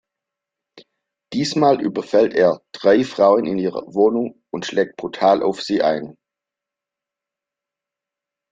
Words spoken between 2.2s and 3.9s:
er drei Frauen in ihrer